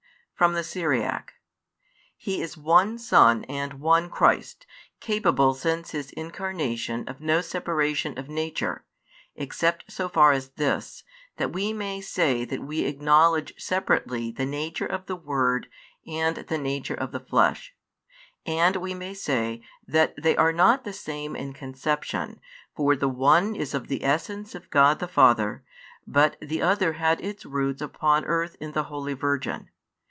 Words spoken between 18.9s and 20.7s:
may say] that they are